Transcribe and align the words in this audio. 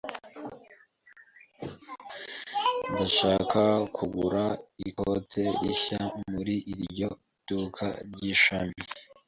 Ndashaka 2.91 3.61
kugura 3.95 4.43
ikote 4.87 5.43
rishya 5.61 5.99
muri 6.31 6.55
iryo 6.73 7.09
duka 7.47 7.85
ryishami. 8.11 8.79